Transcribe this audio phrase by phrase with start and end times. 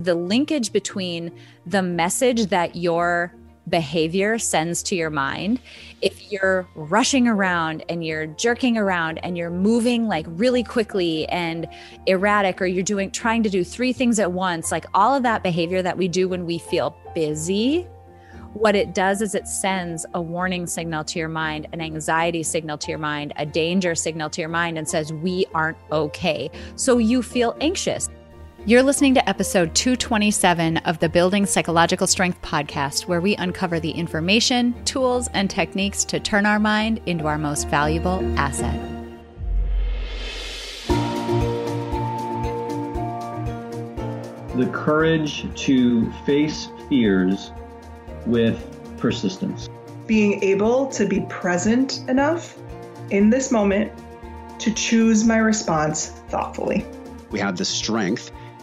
[0.00, 1.30] The linkage between
[1.66, 3.34] the message that your
[3.68, 5.60] behavior sends to your mind.
[6.02, 11.68] If you're rushing around and you're jerking around and you're moving like really quickly and
[12.06, 15.42] erratic, or you're doing trying to do three things at once, like all of that
[15.42, 17.86] behavior that we do when we feel busy,
[18.54, 22.78] what it does is it sends a warning signal to your mind, an anxiety signal
[22.78, 26.50] to your mind, a danger signal to your mind, and says, We aren't okay.
[26.74, 28.08] So you feel anxious.
[28.66, 33.90] You're listening to episode 227 of the Building Psychological Strength podcast, where we uncover the
[33.90, 38.78] information, tools, and techniques to turn our mind into our most valuable asset.
[44.58, 47.52] The courage to face fears
[48.26, 48.62] with
[48.98, 49.70] persistence.
[50.06, 52.58] Being able to be present enough
[53.08, 53.90] in this moment
[54.58, 56.84] to choose my response thoughtfully.
[57.30, 58.32] We have the strength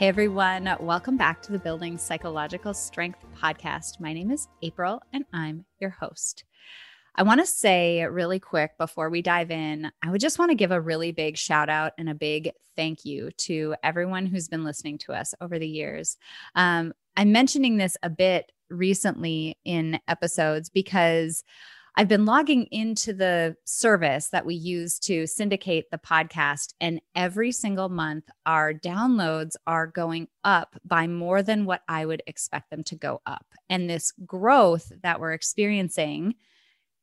[0.00, 4.00] Hey everyone, welcome back to the Building Psychological Strength podcast.
[4.00, 6.44] My name is April and I'm your host.
[7.16, 10.54] I want to say really quick before we dive in, I would just want to
[10.54, 14.64] give a really big shout out and a big thank you to everyone who's been
[14.64, 16.16] listening to us over the years.
[16.54, 21.44] Um, I'm mentioning this a bit recently in episodes because
[22.00, 27.52] I've been logging into the service that we use to syndicate the podcast, and every
[27.52, 32.84] single month, our downloads are going up by more than what I would expect them
[32.84, 33.44] to go up.
[33.68, 36.36] And this growth that we're experiencing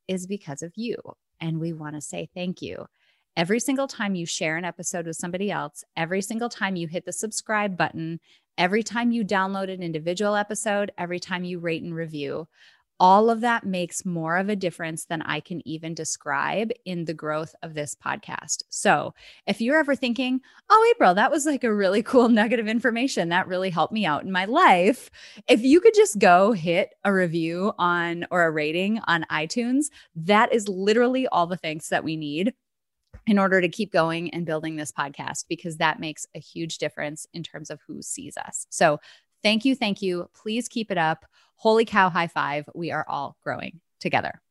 [0.07, 0.97] is because of you.
[1.39, 2.87] And we want to say thank you.
[3.35, 7.05] Every single time you share an episode with somebody else, every single time you hit
[7.05, 8.19] the subscribe button,
[8.57, 12.47] every time you download an individual episode, every time you rate and review,
[12.99, 17.13] all of that makes more of a difference than I can even describe in the
[17.13, 18.63] growth of this podcast.
[18.69, 19.13] So,
[19.45, 23.29] if you're ever thinking, oh, April, that was like a really cool nugget of information
[23.29, 25.11] that really helped me out in my life,
[25.47, 29.85] if you could just go hit a review on or a rating on iTunes,
[30.15, 32.53] that is literally all the thanks that we need
[33.27, 37.27] in order to keep going and building this podcast because that makes a huge difference
[37.33, 38.65] in terms of who sees us.
[38.69, 38.99] So,
[39.43, 39.75] thank you.
[39.75, 40.29] Thank you.
[40.33, 41.25] Please keep it up.
[41.57, 42.69] Holy cow, high five.
[42.73, 44.41] We are all growing together.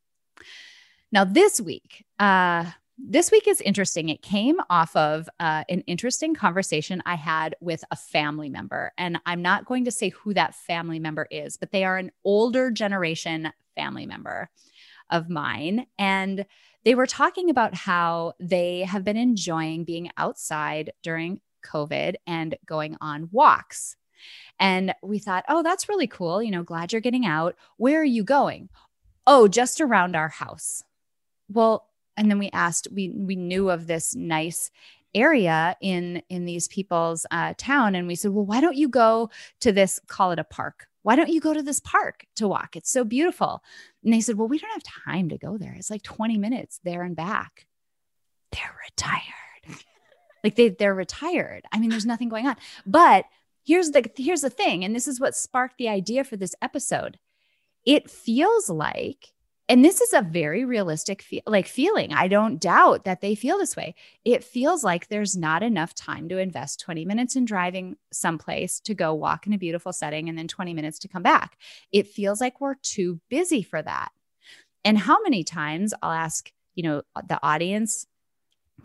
[1.13, 2.67] Now, this week, uh,
[2.99, 4.09] this week is interesting.
[4.09, 8.93] It came off of uh, an interesting conversation I had with a family member.
[8.97, 12.11] And I'm not going to say who that family member is, but they are an
[12.25, 14.49] older generation family member
[15.11, 15.87] of mine.
[15.99, 16.47] And
[16.85, 22.97] they were talking about how they have been enjoying being outside during COVID and going
[23.01, 23.97] on walks.
[24.59, 26.43] And we thought, oh, that's really cool.
[26.43, 27.57] You know, glad you're getting out.
[27.77, 28.69] Where are you going?
[29.27, 30.83] Oh, just around our house.
[31.49, 31.87] Well,
[32.17, 34.71] and then we asked, we we knew of this nice
[35.15, 39.31] area in in these people's uh, town, and we said, well, why don't you go
[39.61, 40.01] to this?
[40.07, 40.87] Call it a park.
[41.03, 42.75] Why don't you go to this park to walk?
[42.75, 43.63] It's so beautiful.
[44.03, 45.73] And they said, well, we don't have time to go there.
[45.79, 47.67] It's like 20 minutes there and back.
[48.51, 49.85] They're retired.
[50.45, 51.63] like they they're retired.
[51.71, 52.57] I mean, there's nothing going on.
[52.85, 53.25] But
[53.67, 57.19] here's the here's the thing and this is what sparked the idea for this episode.
[57.85, 59.33] It feels like
[59.69, 63.59] and this is a very realistic feel, like feeling i don't doubt that they feel
[63.59, 63.95] this way.
[64.25, 68.95] It feels like there's not enough time to invest 20 minutes in driving someplace to
[68.95, 71.59] go walk in a beautiful setting and then 20 minutes to come back.
[71.93, 74.11] It feels like we're too busy for that.
[74.85, 78.07] And how many times i'll ask you know the audience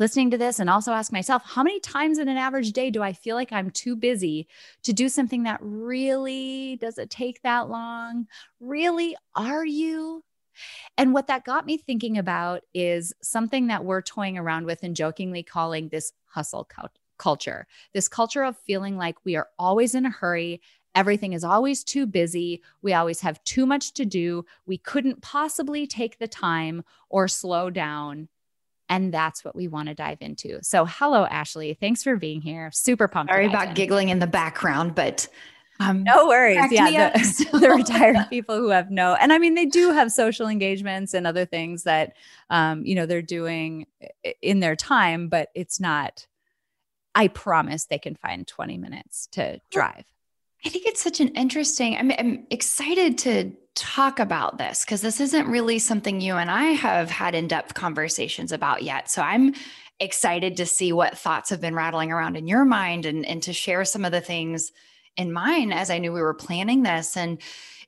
[0.02, 3.04] listening to this and also ask myself how many times in an average day do
[3.04, 4.48] I feel like I'm too busy
[4.82, 8.26] to do something that really does it take that long?
[8.60, 10.24] Really, are you?
[10.98, 14.96] And what that got me thinking about is something that we're toying around with and
[14.96, 16.68] jokingly calling this hustle
[17.20, 17.68] culture.
[17.94, 20.62] This culture of feeling like we are always in a hurry,
[20.94, 22.62] Everything is always too busy.
[22.82, 24.44] We always have too much to do.
[24.66, 28.28] We couldn't possibly take the time or slow down
[28.92, 30.60] and that's what we want to dive into.
[30.62, 31.76] So, hello, Ashley.
[31.80, 32.70] Thanks for being here.
[32.74, 33.32] Super pumped.
[33.32, 33.74] Sorry about in.
[33.74, 35.30] giggling in the background, but
[35.80, 36.58] um, no worries.
[36.72, 40.48] Yeah, the, the, retired people who have no, and I mean, they do have social
[40.48, 42.18] engagements and other things that,
[42.50, 43.88] um, you know, they're doing
[44.42, 46.28] in their time, but it's not,
[47.16, 50.04] I promise they can find 20 minutes to drive.
[50.66, 51.98] I think it's such an interesting.
[51.98, 56.66] I'm, I'm excited to talk about this because this isn't really something you and I
[56.66, 59.10] have had in depth conversations about yet.
[59.10, 59.56] So I'm
[60.00, 63.54] excited to see what thoughts have been rattling around in your mind and, and to
[63.54, 64.72] share some of the things
[65.18, 67.18] in mine as I knew we were planning this.
[67.18, 67.42] And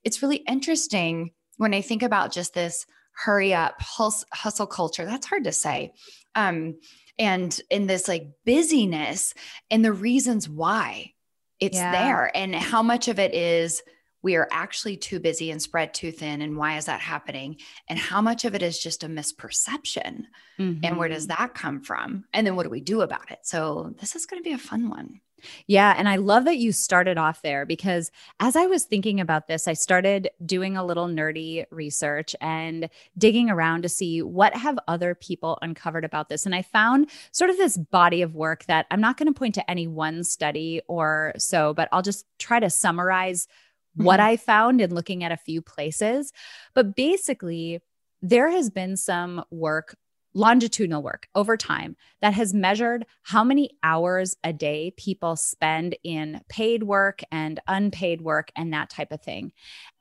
[0.04, 5.06] it's really interesting when I think about just this hurry up hustle culture.
[5.06, 5.94] That's hard to say.
[6.36, 6.80] Um,
[7.20, 9.34] and in this like busyness
[9.70, 11.14] and the reasons why
[11.60, 11.92] it's yeah.
[11.92, 13.82] there and how much of it is
[14.22, 17.58] we are actually too busy and spread too thin and why is that happening
[17.90, 20.24] and how much of it is just a misperception
[20.58, 20.80] mm-hmm.
[20.84, 21.42] and where does mm-hmm.
[21.42, 24.42] that come from and then what do we do about it so this is going
[24.42, 25.20] to be a fun one
[25.68, 25.94] yeah.
[25.98, 29.68] And I love that you started off there because as I was thinking about this,
[29.68, 35.16] I started doing a little nerdy research and digging around to see what have other
[35.16, 36.46] people uncovered about this.
[36.46, 39.56] And I found sort of this body of work that I'm not going to point
[39.56, 44.06] to any one study or so, but I'll just try to summarize mm-hmm.
[44.06, 46.32] what I found in looking at a few places.
[46.74, 47.82] But basically,
[48.22, 49.98] there has been some work
[50.34, 56.42] longitudinal work over time that has measured how many hours a day people spend in
[56.50, 59.52] paid work and unpaid work and that type of thing.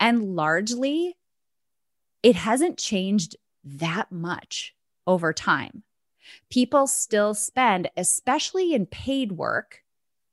[0.01, 1.17] And largely,
[2.23, 4.75] it hasn't changed that much
[5.07, 5.83] over time.
[6.51, 9.83] People still spend, especially in paid work,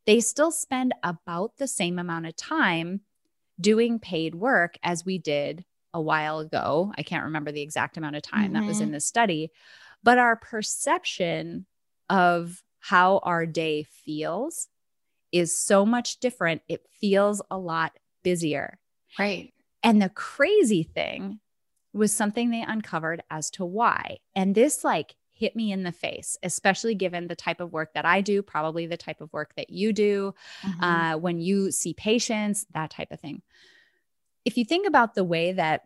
[0.06, 3.02] they still spend about the same amount of time
[3.60, 6.94] doing paid work as we did a while ago.
[6.98, 8.54] I can't remember the exact amount of time mm-hmm.
[8.54, 8.86] that was mm-hmm.
[8.86, 9.52] in this study,
[10.04, 11.66] but our perception
[12.10, 14.68] of how our day feels
[15.32, 16.62] is so much different.
[16.68, 17.94] It feels a lot
[18.24, 18.80] busier.
[19.18, 19.54] Right.
[19.84, 21.40] And the crazy thing
[21.94, 24.18] was something they uncovered as to why.
[24.36, 28.06] And this like hit me in the face, especially given the type of work that
[28.06, 30.84] I do, probably the type of work that you do, mm-hmm.
[30.84, 33.42] uh, when you see patients, that type of thing.
[34.44, 35.84] If you think about the way that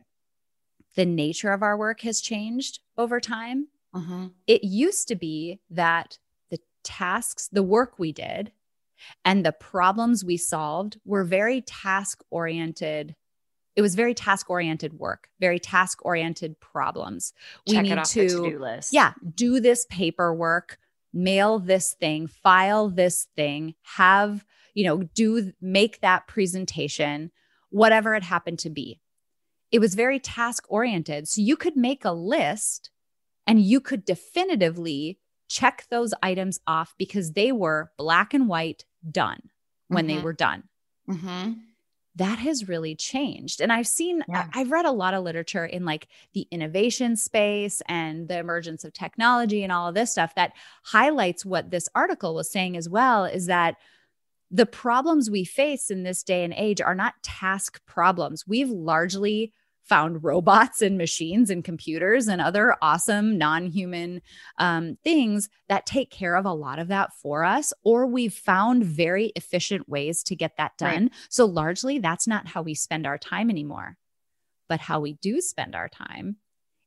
[0.96, 4.28] the nature of our work has changed over time, Mm-hmm.
[4.48, 6.18] It used to be that
[6.50, 8.52] the tasks, the work we did,
[9.26, 13.16] and the problems we solved were very task oriented.
[13.76, 17.34] It was very task oriented work, very task oriented problems.
[17.68, 20.78] Check we need to, yeah, do this paperwork,
[21.12, 27.32] mail this thing, file this thing, have, you know, do make that presentation,
[27.70, 29.00] whatever it happened to be.
[29.72, 31.28] It was very task oriented.
[31.28, 32.92] So you could make a list
[33.48, 35.20] and you could definitively
[35.50, 39.42] check those items off because they were black and white done
[39.88, 40.18] when mm-hmm.
[40.18, 40.64] they were done.
[41.08, 41.54] Mm-hmm.
[42.16, 43.60] That has really changed.
[43.60, 44.48] And I've seen, yeah.
[44.54, 48.94] I've read a lot of literature in like the innovation space and the emergence of
[48.94, 50.54] technology and all of this stuff that
[50.84, 53.78] highlights what this article was saying as well is that
[54.52, 58.48] the problems we face in this day and age are not task problems.
[58.48, 59.52] We've largely
[59.84, 64.22] found robots and machines and computers and other awesome non-human
[64.58, 68.84] um, things that take care of a lot of that for us or we've found
[68.84, 71.12] very efficient ways to get that done right.
[71.30, 73.98] so largely that's not how we spend our time anymore
[74.70, 76.38] but how we do spend our time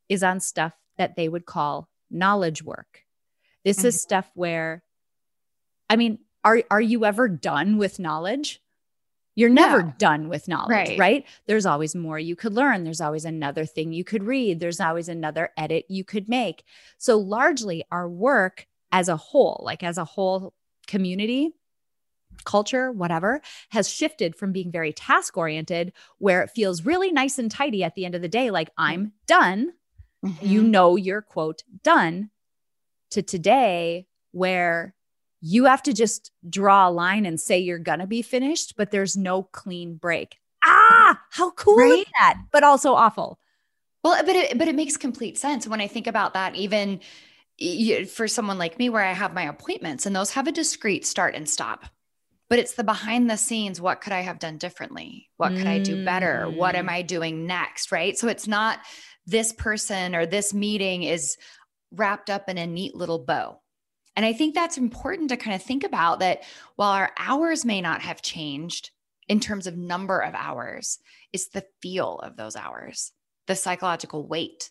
[0.09, 3.03] is on stuff that they would call knowledge work
[3.65, 3.89] this mm-hmm.
[3.89, 4.83] is stuff where
[5.91, 8.61] i mean are are you ever done with knowledge
[9.37, 9.93] you're never yeah.
[9.99, 10.99] done with knowledge, right.
[10.99, 11.27] right?
[11.47, 12.85] There's always more you could learn.
[12.85, 14.59] There's always another thing you could read.
[14.59, 16.65] There's always another edit you could make.
[16.97, 20.55] So, largely, our work as a whole, like as a whole
[20.87, 21.55] community,
[22.45, 27.51] culture, whatever, has shifted from being very task oriented, where it feels really nice and
[27.51, 29.73] tidy at the end of the day, like I'm done.
[30.25, 30.47] Mm-hmm.
[30.47, 32.31] You know, you're quote done,
[33.11, 34.96] to today, where
[35.49, 38.91] you have to just draw a line and say you're going to be finished, but
[38.91, 40.39] there's no clean break.
[40.65, 42.01] Ah, how cool right?
[42.01, 42.39] is that?
[42.51, 43.39] But also awful.
[44.03, 46.57] Well, but it, but it makes complete sense when I think about that.
[46.57, 47.01] Even
[48.09, 51.37] for someone like me, where I have my appointments and those have a discrete start
[51.37, 51.85] and stop,
[52.51, 53.81] but it's the behind the scenes.
[53.81, 55.31] What could I have done differently?
[55.37, 55.71] What could mm.
[55.71, 56.51] I do better?
[56.51, 56.93] What am mm.
[56.93, 57.93] I doing next?
[57.93, 58.19] Right.
[58.19, 58.81] So it's not
[59.27, 61.37] this person or this meeting is
[61.93, 63.61] wrapped up in a neat little bow.
[64.17, 66.43] And I think that's important to kind of think about that
[66.77, 68.91] while our hours may not have changed
[69.29, 70.99] in terms of number of hours,
[71.33, 73.13] it's the feel of those hours,
[73.47, 74.71] the psychological weight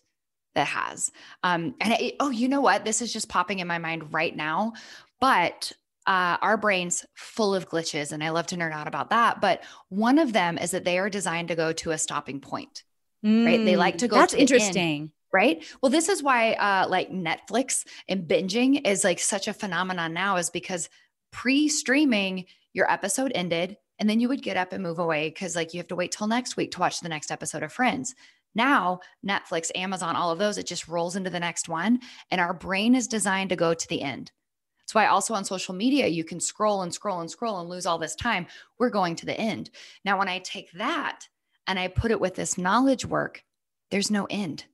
[0.54, 1.12] that has.
[1.42, 2.84] Um, and it, oh, you know what?
[2.84, 4.72] This is just popping in my mind right now.
[5.20, 5.72] But
[6.06, 9.40] uh, our brains full of glitches, and I love to nerd out about that.
[9.40, 12.82] But one of them is that they are designed to go to a stopping point.
[13.24, 13.64] Mm, right?
[13.64, 14.16] They like to go.
[14.16, 19.18] That's to interesting right well this is why uh like netflix and binging is like
[19.18, 20.88] such a phenomenon now is because
[21.36, 25.54] Pre streaming, your episode ended, and then you would get up and move away because,
[25.54, 28.14] like, you have to wait till next week to watch the next episode of Friends.
[28.54, 32.00] Now, Netflix, Amazon, all of those, it just rolls into the next one.
[32.30, 34.32] And our brain is designed to go to the end.
[34.80, 37.84] That's why also on social media, you can scroll and scroll and scroll and lose
[37.84, 38.46] all this time.
[38.78, 39.68] We're going to the end.
[40.06, 41.28] Now, when I take that
[41.66, 43.44] and I put it with this knowledge work,
[43.90, 44.64] there's no end.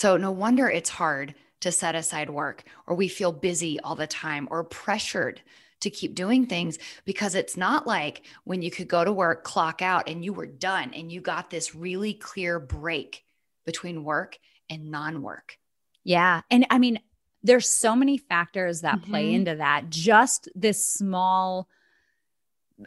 [0.00, 4.06] So, no wonder it's hard to set aside work or we feel busy all the
[4.06, 5.42] time or pressured
[5.80, 9.82] to keep doing things because it's not like when you could go to work, clock
[9.82, 13.24] out, and you were done and you got this really clear break
[13.66, 14.38] between work
[14.70, 15.58] and non work.
[16.02, 16.40] Yeah.
[16.50, 17.00] And I mean,
[17.42, 19.10] there's so many factors that mm-hmm.
[19.10, 19.90] play into that.
[19.90, 21.68] Just this small,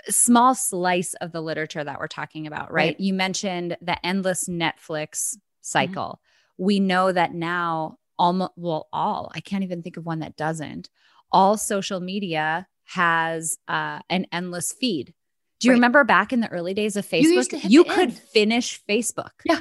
[0.10, 2.86] small slice of the literature that we're talking about, right?
[2.86, 3.00] right.
[3.00, 5.40] You mentioned the endless Netflix mm-hmm.
[5.62, 6.04] cycle.
[6.04, 6.30] Mm-hmm.
[6.58, 10.88] We know that now almost well all i can't even think of one that doesn't
[11.34, 15.14] all social media has uh, an endless feed.
[15.60, 15.78] Do you right.
[15.78, 17.52] remember back in the early days of Facebook?
[17.64, 18.18] You, you could end.
[18.18, 19.32] finish Facebook.
[19.44, 19.60] Yeah.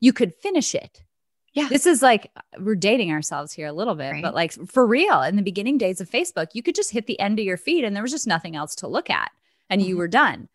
[0.00, 1.04] You could finish it.
[1.52, 1.68] Yeah.
[1.68, 4.22] This is like we're dating ourselves here a little bit, right.
[4.22, 7.20] but like for real, in the beginning days of Facebook, you could just hit the
[7.20, 9.30] end of your feed and there was just nothing else to look at
[9.68, 9.90] and mm-hmm.
[9.90, 10.48] you were done.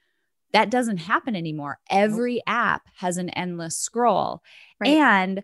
[0.54, 1.78] That doesn't happen anymore.
[1.90, 2.44] Every nope.
[2.48, 4.42] app has an endless scroll
[4.80, 4.90] right.
[4.90, 5.44] and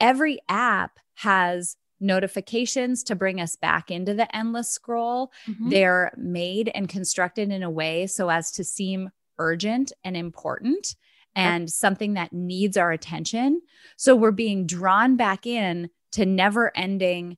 [0.00, 5.32] every app has notifications to bring us back into the endless scroll.
[5.46, 5.70] Mm-hmm.
[5.70, 10.94] They're made and constructed in a way so as to seem urgent and important
[11.34, 11.70] and yep.
[11.70, 13.60] something that needs our attention.
[13.96, 17.36] So we're being drawn back in to never ending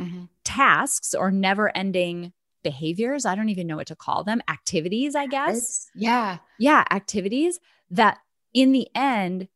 [0.00, 0.24] mm-hmm.
[0.44, 3.24] tasks or never ending behaviors.
[3.24, 4.42] I don't even know what to call them.
[4.48, 5.88] Activities, I guess.
[5.94, 6.38] Yeah.
[6.58, 6.84] Yeah.
[6.90, 8.18] Activities that
[8.52, 9.48] in the end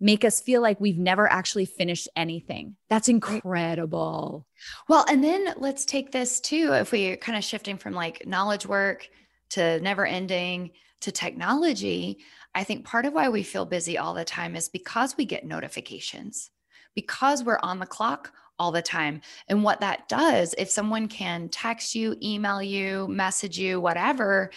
[0.00, 2.76] make us feel like we've never actually finished anything.
[2.88, 4.46] That's incredible.
[4.88, 6.72] Well, and then let's take this too.
[6.72, 9.08] If we're kind of shifting from like knowledge work
[9.50, 12.18] to never ending to technology,
[12.54, 15.46] I think part of why we feel busy all the time is because we get
[15.46, 16.50] notifications,
[16.94, 19.20] because we're on the clock all the time.
[19.48, 24.50] And what that does, if someone can text you, email you, message you, whatever,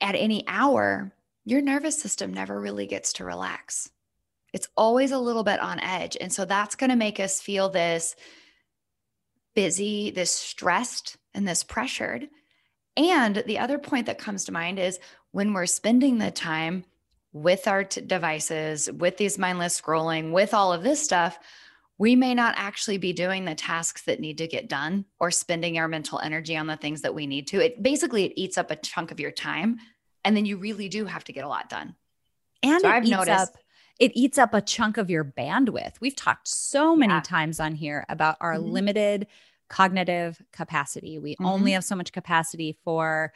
[0.00, 1.12] at any hour,
[1.48, 3.90] your nervous system never really gets to relax.
[4.52, 6.16] It's always a little bit on edge.
[6.20, 8.16] And so that's going to make us feel this
[9.54, 12.28] busy, this stressed, and this pressured.
[12.98, 14.98] And the other point that comes to mind is
[15.30, 16.84] when we're spending the time
[17.32, 21.38] with our t- devices, with these mindless scrolling, with all of this stuff,
[21.96, 25.78] we may not actually be doing the tasks that need to get done or spending
[25.78, 27.64] our mental energy on the things that we need to.
[27.64, 29.78] It basically it eats up a chunk of your time
[30.24, 31.94] and then you really do have to get a lot done.
[32.62, 33.56] And so I've noticed up,
[33.98, 35.94] it eats up a chunk of your bandwidth.
[36.00, 37.20] We've talked so many yeah.
[37.20, 38.70] times on here about our mm-hmm.
[38.70, 39.26] limited
[39.68, 41.18] cognitive capacity.
[41.18, 41.46] We mm-hmm.
[41.46, 43.32] only have so much capacity for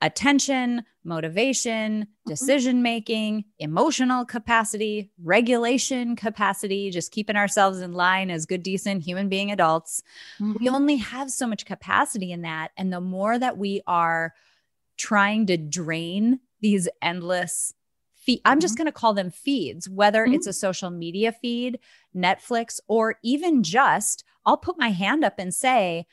[0.00, 2.30] attention, motivation, mm-hmm.
[2.30, 9.28] decision making, emotional capacity, regulation capacity, just keeping ourselves in line as good, decent human
[9.28, 10.02] being adults.
[10.40, 10.54] Mm-hmm.
[10.60, 12.72] We only have so much capacity in that.
[12.76, 14.34] And the more that we are
[14.96, 17.74] trying to drain these endless
[18.14, 18.40] feed.
[18.44, 18.84] I'm just mm-hmm.
[18.84, 20.34] going to call them feeds, whether mm-hmm.
[20.34, 21.78] it's a social media feed,
[22.16, 26.06] Netflix, or even just, I'll put my hand up and say,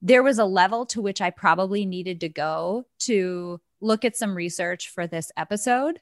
[0.00, 4.36] there was a level to which I probably needed to go to look at some
[4.36, 6.00] research for this episode.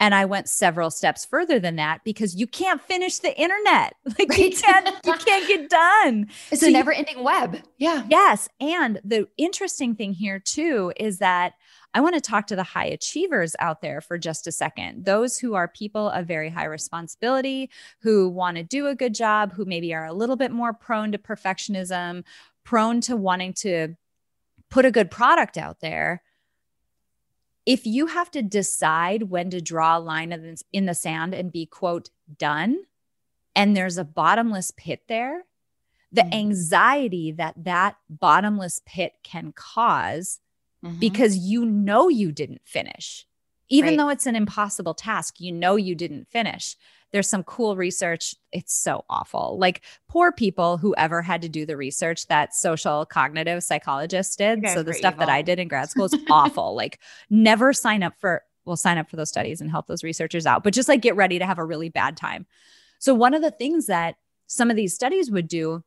[0.00, 3.94] And I went several steps further than that because you can't finish the internet.
[4.18, 4.38] Like right.
[4.38, 6.28] you can't, you can't get done.
[6.50, 7.62] It's so a never-ending web.
[7.78, 8.04] Yeah.
[8.10, 8.48] Yes.
[8.60, 11.54] And the interesting thing here too is that
[11.94, 15.04] I want to talk to the high achievers out there for just a second.
[15.04, 19.52] Those who are people of very high responsibility, who want to do a good job,
[19.52, 22.24] who maybe are a little bit more prone to perfectionism,
[22.64, 23.96] prone to wanting to
[24.70, 26.22] put a good product out there
[27.66, 31.66] if you have to decide when to draw a line in the sand and be
[31.66, 32.78] quote done
[33.54, 35.44] and there's a bottomless pit there
[36.12, 36.34] the mm-hmm.
[36.34, 40.40] anxiety that that bottomless pit can cause
[40.84, 40.98] mm-hmm.
[40.98, 43.26] because you know you didn't finish
[43.68, 43.98] even right.
[43.98, 46.76] though it's an impossible task you know you didn't finish
[47.12, 48.34] there's some cool research.
[48.52, 49.56] It's so awful.
[49.58, 54.66] Like poor people who ever had to do the research that social cognitive psychologists did.
[54.68, 55.26] So the stuff evil.
[55.26, 56.74] that I did in grad school is awful.
[56.74, 60.46] Like never sign up for well sign up for those studies and help those researchers
[60.46, 62.46] out, but just like get ready to have a really bad time.
[62.98, 65.82] So one of the things that some of these studies would do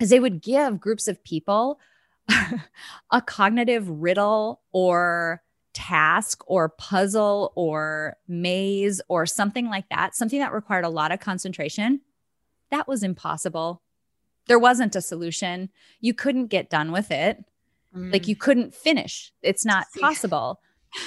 [0.00, 1.80] is they would give groups of people
[3.10, 5.42] a cognitive riddle or
[5.74, 11.20] task or puzzle or maze or something like that, something that required a lot of
[11.20, 12.00] concentration,
[12.70, 13.82] that was impossible.
[14.48, 15.70] There wasn't a solution.
[16.00, 17.44] You couldn't get done with it.
[17.94, 18.28] Like Mm.
[18.28, 19.32] you couldn't finish.
[19.42, 20.60] It's not possible.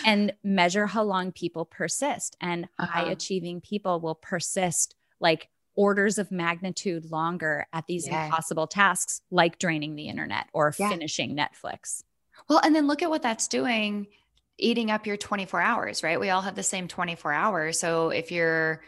[0.04, 2.36] and measure how long people persist.
[2.42, 3.12] And high Uh-huh.
[3.12, 8.26] achieving people will persist like orders of magnitude longer at these Yeah.
[8.26, 10.90] impossible tasks, like draining the internet or Yeah.
[10.90, 12.04] finishing Netflix.
[12.50, 14.08] Well, and then look at what that's doing,
[14.58, 16.20] eating up your 24 hours, right?
[16.20, 17.80] We all have the same 24 hours.
[17.80, 18.82] So if you're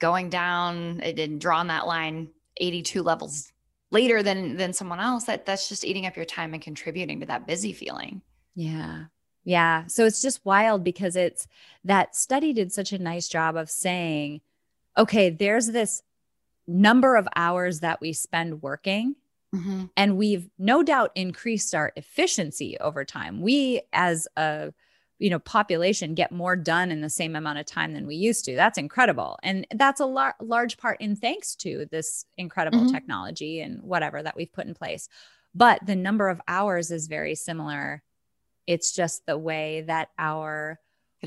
[0.00, 3.52] going down and and drawing that line 82 levels
[3.90, 7.26] later than than someone else, that that's just eating up your time and contributing to
[7.26, 8.22] that busy feeling.
[8.54, 9.04] Yeah.
[9.44, 9.86] Yeah.
[9.86, 11.48] So it's just wild because it's
[11.84, 14.40] that study did such a nice job of saying,
[14.96, 16.02] okay, there's this
[16.66, 19.16] number of hours that we spend working.
[19.96, 23.40] And we've no doubt increased our efficiency over time.
[23.42, 24.72] We, as a
[25.18, 28.44] you know population, get more done in the same amount of time than we used
[28.46, 28.56] to.
[28.56, 32.90] That's incredible, and that's a lar- large part in thanks to this incredible Mhm.
[32.92, 35.08] technology and whatever that we've put in place.
[35.54, 38.02] But the number of hours is very similar.
[38.66, 40.80] It's just the way that our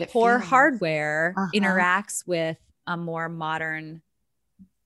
[0.10, 0.50] poor feels.
[0.50, 1.52] hardware Uh-huh.
[1.54, 4.02] interacts with a more modern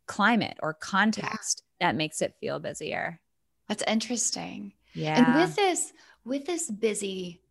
[0.08, 3.22] climate or context that makes it feel busier.
[3.70, 4.74] That's interesting.
[4.94, 5.18] Yeah.
[5.18, 5.94] And with this,
[6.26, 7.42] with this busy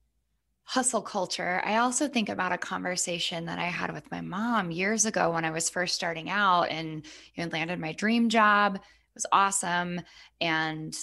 [0.65, 5.07] hustle culture, I also think about a conversation that I had with my mom years
[5.07, 8.75] ago when I was first starting out and you know, landed my dream job.
[8.77, 10.03] It was awesome.
[10.41, 10.95] And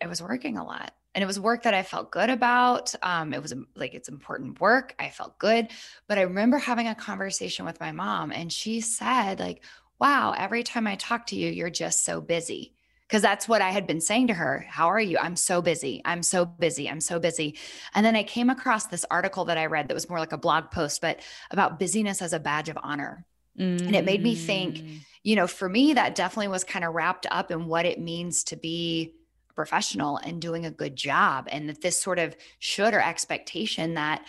[0.00, 0.94] I was working a lot.
[1.14, 2.94] And it was work that I felt good about.
[3.02, 4.94] Um, it was like it's important work.
[4.98, 5.68] I felt good.
[6.08, 9.62] But I remember having a conversation with my mom, and she said, like,
[10.00, 12.73] wow, every time I talk to you, you're just so busy
[13.08, 14.66] because that's what I had been saying to her.
[14.68, 15.18] How are you?
[15.18, 16.00] I'm so busy.
[16.04, 16.88] I'm so busy.
[16.88, 17.56] I'm so busy.
[17.94, 20.38] And then I came across this article that I read that was more like a
[20.38, 21.20] blog post, but
[21.50, 23.24] about busyness as a badge of honor.
[23.56, 25.00] And it made me think, Mm.
[25.22, 28.42] you know, for me, that definitely was kind of wrapped up in what it means
[28.44, 29.14] to be
[29.50, 31.46] a professional and doing a good job.
[31.52, 34.24] And that this sort of should or expectation that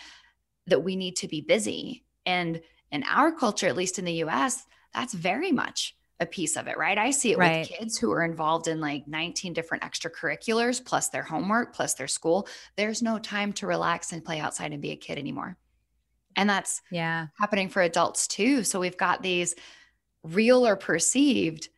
[0.68, 2.04] that we need to be busy.
[2.24, 2.60] And
[2.92, 6.78] in our culture, at least in the US, that's very much a piece of it,
[6.78, 6.96] right?
[6.98, 7.40] I see it Right.
[7.40, 12.08] with kids who are involved in like 19 different extracurriculars, plus their homework, plus their
[12.08, 12.48] school.
[12.76, 15.58] There's no time to relax and play outside and be a kid anymore.
[16.36, 17.28] And that's Yeah.
[17.40, 18.64] happening for adults too.
[18.64, 19.54] So we've got these
[20.24, 21.68] real or perceived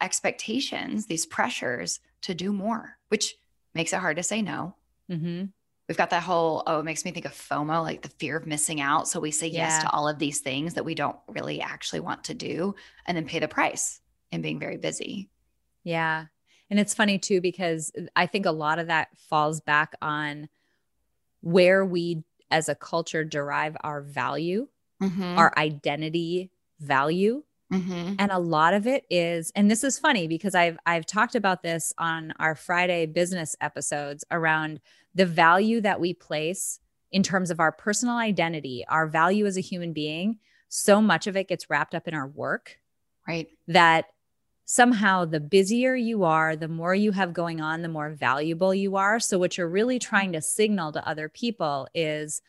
[0.00, 3.36] expectations, these pressures to do more, which
[3.74, 4.76] makes it hard to say no.
[5.08, 5.52] hmm
[5.90, 8.46] We've got that whole, oh, it makes me think of FOMO, like the fear of
[8.46, 9.08] missing out.
[9.08, 12.22] So we say yes to all of these things that we don't really actually want
[12.24, 12.76] to do
[13.06, 14.00] and then pay the price
[14.30, 15.30] in being very busy.
[15.82, 16.26] Yeah.
[16.70, 20.48] And it's funny too, because I think a lot of that falls back on
[21.40, 22.22] where we
[22.52, 24.68] as a culture derive our value,
[25.02, 25.38] Mm-hmm.
[25.38, 27.42] our identity value.
[27.72, 28.14] Mm-hmm.
[28.18, 31.62] And a lot of it is, and this is funny because I've I've talked about
[31.62, 34.80] this on our Friday business episodes around
[35.14, 36.80] the value that we place
[37.12, 40.38] in terms of our personal identity, our value as a human being.
[40.68, 42.78] So much of it gets wrapped up in our work
[43.26, 43.48] right.
[43.66, 44.06] that
[44.64, 48.94] somehow the busier you are, the more you have going on, the more valuable you
[48.96, 49.18] are.
[49.18, 52.40] So, what you're really trying to signal to other people is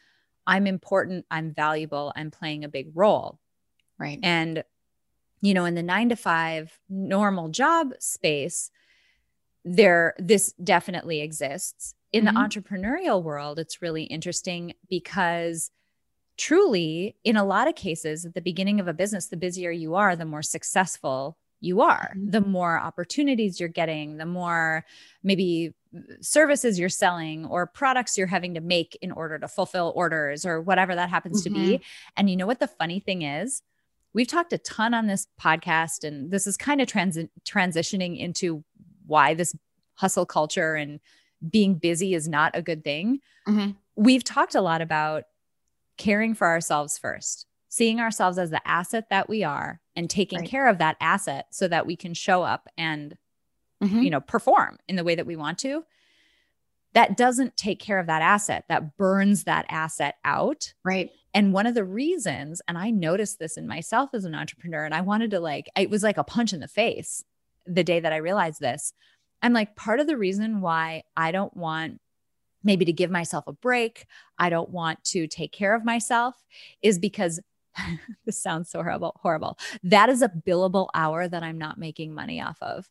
[0.46, 3.40] I'm important, I'm valuable, I'm playing a big role.
[3.98, 4.20] Right.
[4.22, 4.64] And,
[5.42, 8.72] you know, in the nine to five normal job space,
[9.64, 11.94] there, this definitely exists.
[12.14, 12.26] In Mhm.
[12.26, 15.72] the entrepreneurial world, it's really interesting because
[16.38, 19.96] truly, in a lot of cases, at the beginning of a business, the busier you
[19.96, 22.32] are, the more successful you are, Mhm.
[22.32, 24.86] the more opportunities you're getting, the more
[25.24, 25.74] maybe
[26.22, 30.62] services you're selling or products you're having to make in order to fulfill orders or
[30.62, 31.82] whatever that happens to be.
[32.18, 33.62] And you know what the funny thing is?
[34.14, 38.64] We've talked a ton on this podcast, and this is kind of transi- transitioning into
[39.06, 39.56] why this
[39.96, 41.00] hustle culture and
[41.50, 43.20] being busy is not a good thing.
[43.48, 43.76] Mhm.
[43.96, 45.24] We've talked a lot about
[45.98, 50.50] caring for ourselves first, seeing ourselves as the asset that we are and taking Right.
[50.50, 53.18] care of that asset so that we can show up and
[53.82, 54.04] Mhm.
[54.04, 55.86] you know perform in the way that we want to
[56.94, 61.10] that doesn't take care of that asset that burns that asset out Right.
[61.34, 64.94] And one of the reasons and i noticed this in myself as an entrepreneur and
[64.94, 67.24] i wanted to like it was like a punch in the face
[67.66, 68.94] the day that i realized this
[69.42, 72.00] i'm like part of the reason why i don't want
[72.64, 74.06] maybe to give myself a break
[74.38, 76.36] i don't want to take care of myself
[76.82, 77.40] is because
[78.26, 79.58] this sounds so horrible horrible.
[79.84, 82.90] That is a billable hour that i'm not making money off of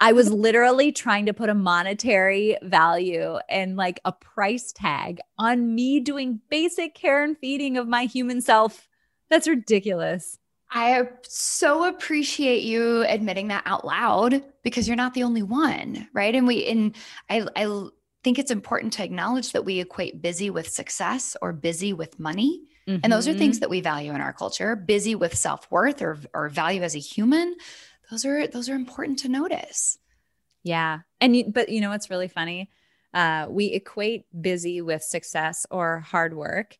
[0.00, 5.74] I was literally trying to put a monetary value and like a price tag on
[5.74, 8.88] me doing basic care and feeding of my human self.
[9.30, 10.38] That's ridiculous.
[10.70, 16.34] I so appreciate you admitting that out loud because you're not the only one, right?
[16.34, 16.94] And we and
[17.30, 17.86] I I
[18.24, 22.62] think it's important to acknowledge that we equate busy with success or busy with money.
[22.88, 23.00] Mm-hmm.
[23.04, 23.60] And those are things mm-hmm.
[23.60, 24.74] that we value in our culture.
[24.74, 27.54] Busy with self-worth or, or value as a human.
[28.10, 29.98] Those are those are important to notice.
[30.62, 31.00] Yeah.
[31.20, 32.70] And you, but you know what's really funny?
[33.14, 36.76] Uh, we equate busy with success or hard work,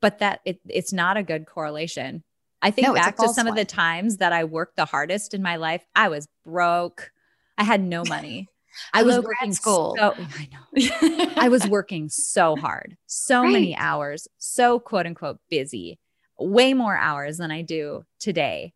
[0.00, 2.22] but that it, it's not a good correlation.
[2.60, 3.52] I think no, back to some one.
[3.52, 5.84] of the times that I worked the hardest in my life.
[5.96, 7.10] I was broke.
[7.58, 8.48] I had no money.
[8.92, 9.96] I was working school.
[9.98, 11.32] So, I know.
[11.36, 13.52] I was working so hard, so right.
[13.52, 15.98] many hours, so quote unquote busy,
[16.38, 18.72] way more hours than I do today.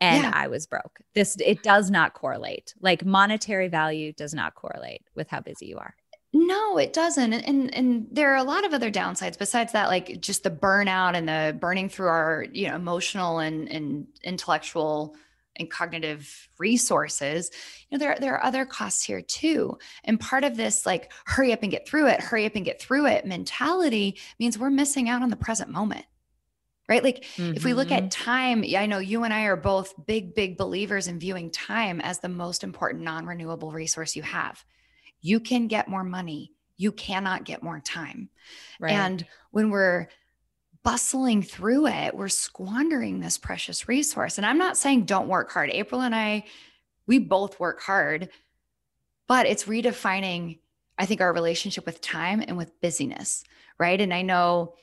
[0.00, 0.32] And yeah.
[0.34, 1.00] I was broke.
[1.14, 2.74] This it does not correlate.
[2.80, 5.94] Like monetary value does not correlate with how busy you are.
[6.32, 7.32] No, it doesn't.
[7.32, 10.50] And, and, and there are a lot of other downsides besides that, like just the
[10.50, 15.16] burnout and the burning through our, you know, emotional and, and intellectual
[15.58, 17.50] and cognitive resources
[17.88, 21.50] you know there, there are other costs here too and part of this like hurry
[21.50, 25.08] up and get through it hurry up and get through it mentality means we're missing
[25.08, 26.04] out on the present moment
[26.88, 27.54] right like mm-hmm.
[27.54, 28.24] if we look at mm-hmm.
[28.24, 32.18] time i know you and i are both big big believers in viewing time as
[32.18, 34.64] the most important non-renewable resource you have
[35.20, 38.28] you can get more money you cannot get more time
[38.80, 38.92] right.
[38.92, 40.08] and when we're
[40.86, 44.38] bustling through it, we're squandering this precious resource.
[44.38, 45.68] And I'm not saying don't work hard.
[45.70, 46.44] April and I,
[47.08, 48.28] we both work hard,
[49.26, 50.60] but it's redefining,
[50.96, 53.42] I think, our relationship with time and with busyness.
[53.78, 54.00] Right.
[54.00, 54.74] And I know,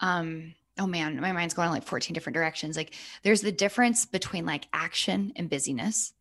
[0.00, 2.76] um, oh man, my mind's going like 14 different directions.
[2.76, 6.12] Like there's the difference between like action and busyness,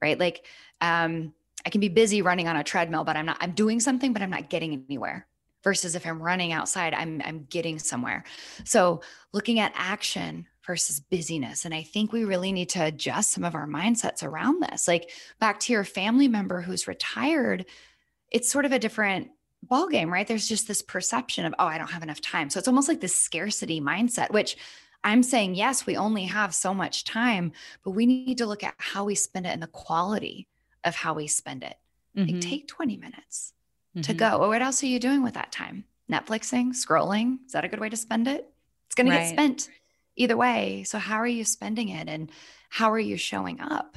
[0.00, 0.18] right?
[0.18, 0.44] Like,
[0.80, 1.32] um,
[1.64, 4.20] I can be busy running on a treadmill, but I'm not, I'm doing something, but
[4.20, 5.26] I'm not getting anywhere
[5.62, 8.24] versus if I'm running outside, I'm I'm getting somewhere.
[8.64, 9.00] So
[9.32, 11.64] looking at action versus busyness.
[11.64, 14.86] And I think we really need to adjust some of our mindsets around this.
[14.86, 17.66] Like back to your family member who's retired,
[18.30, 19.30] it's sort of a different
[19.62, 20.26] ball game, right?
[20.26, 22.50] There's just this perception of, oh, I don't have enough time.
[22.50, 24.56] So it's almost like this scarcity mindset, which
[25.04, 27.52] I'm saying, yes, we only have so much time,
[27.84, 30.48] but we need to look at how we spend it and the quality
[30.84, 31.76] of how we spend it.
[32.16, 32.34] Mm-hmm.
[32.34, 33.52] Like take 20 minutes
[33.96, 34.02] mm-hmm.
[34.02, 34.36] to go.
[34.38, 35.84] Or what else are you doing with that time?
[36.10, 37.38] Netflixing, scrolling?
[37.46, 38.48] Is that a good way to spend it?
[38.86, 39.16] It's going right.
[39.16, 39.70] to get spent
[40.16, 40.84] either way.
[40.84, 42.30] So how are you spending it and
[42.68, 43.96] how are you showing up?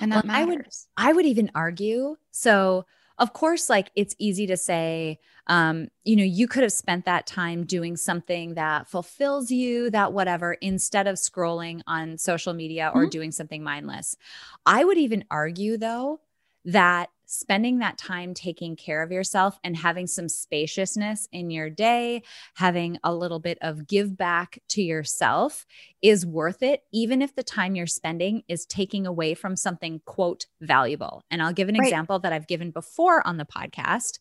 [0.00, 0.86] And that well, matters.
[0.96, 2.16] I would I would even argue.
[2.30, 2.86] So
[3.20, 7.26] of course, like it's easy to say, um, you know, you could have spent that
[7.26, 13.02] time doing something that fulfills you, that whatever, instead of scrolling on social media or
[13.02, 13.10] mm-hmm.
[13.10, 14.16] doing something mindless.
[14.64, 16.20] I would even argue, though,
[16.64, 22.24] that spending that time taking care of yourself and having some spaciousness in your day,
[22.54, 25.64] having a little bit of give back to yourself
[26.02, 30.46] is worth it, even if the time you're spending is taking away from something, quote,
[30.60, 31.22] valuable.
[31.30, 31.86] And I'll give an right.
[31.86, 34.18] example that I've given before on the podcast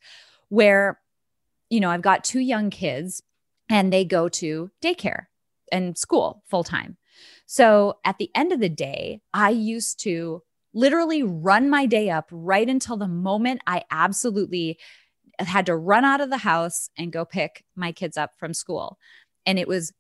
[0.50, 1.00] where,
[1.68, 3.24] you know, I've got two young kids
[3.70, 5.26] and they go to daycare
[5.72, 6.98] and school full time.
[7.48, 12.28] So at the end of the day, I used to literally run my day up
[12.32, 14.80] right until the moment I absolutely
[15.40, 18.98] had to run out of the house and go pick my kids up from school.
[19.46, 19.94] And it was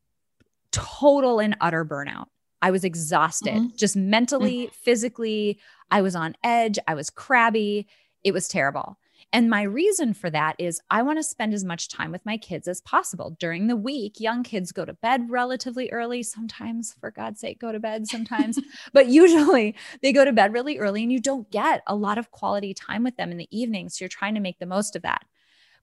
[0.71, 2.25] total and utter burnout.
[2.61, 3.75] I was exhausted, mm-hmm.
[3.77, 4.73] just mentally, mm-hmm.
[4.83, 5.59] physically.
[5.89, 6.77] I was on edge.
[6.87, 7.87] I was crabby.
[8.23, 8.97] It was terrible.
[9.31, 12.35] And my reason for that is I want to spend as much time with my
[12.37, 13.35] kids as possible.
[13.39, 16.23] During the week, young kids go to bed relatively early.
[16.23, 18.59] Sometimes, for God's sake, go to bed sometimes,
[18.93, 22.31] but usually they go to bed really early and you don't get a lot of
[22.31, 23.89] quality time with them in the evening.
[23.89, 25.25] So you're trying to make the most of that.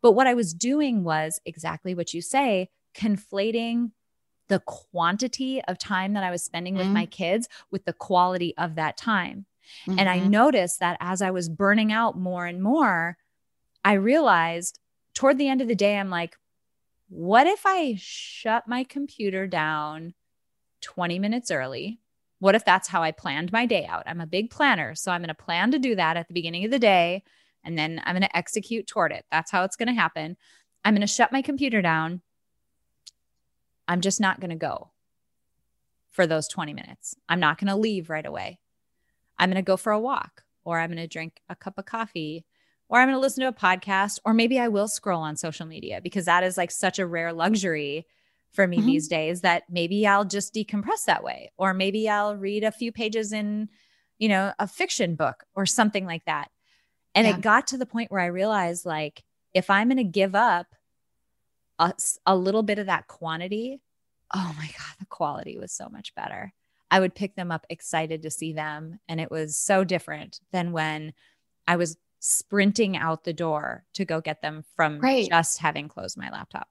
[0.02, 3.92] But what I was doing was exactly what you say, conflating
[4.48, 6.94] the quantity of time that I was spending with mm-hmm.
[6.94, 9.46] my kids with the quality of that time.
[9.86, 9.98] Mm-hmm.
[9.98, 10.30] And I mm-hmm.
[10.30, 13.16] noticed that as I was burning out more and more,
[13.86, 14.80] I realized
[15.14, 16.36] toward the end of the day, I'm like,
[17.08, 20.14] what if I shut my computer down
[20.80, 22.00] 20 minutes early?
[22.40, 24.02] What if that's how I planned my day out?
[24.06, 24.96] I'm a big planner.
[24.96, 27.22] So I'm going to plan to do that at the beginning of the day
[27.62, 29.24] and then I'm going to execute toward it.
[29.30, 30.36] That's how it's going to happen.
[30.84, 32.22] I'm going to shut my computer down.
[33.86, 34.90] I'm just not going to go
[36.10, 37.14] for those 20 minutes.
[37.28, 38.58] I'm not going to leave right away.
[39.38, 41.86] I'm going to go for a walk or I'm going to drink a cup of
[41.86, 42.44] coffee
[42.88, 45.66] or I'm going to listen to a podcast, or maybe I will scroll on social
[45.66, 48.06] media because that is like such a rare luxury
[48.52, 48.86] for me mm-hmm.
[48.86, 52.92] these days that maybe I'll just decompress that way, or maybe I'll read a few
[52.92, 53.68] pages in,
[54.18, 56.50] you know, a fiction book or something like that.
[57.14, 57.36] And yeah.
[57.36, 60.66] it got to the point where I realized like, if I'm going to give up
[61.78, 61.92] a,
[62.24, 63.80] a little bit of that quantity,
[64.34, 66.52] oh my God, the quality was so much better.
[66.90, 69.00] I would pick them up excited to see them.
[69.08, 71.14] And it was so different than when
[71.66, 71.96] I was
[72.26, 75.28] sprinting out the door to go get them from Right.
[75.28, 76.68] just having closed my laptop.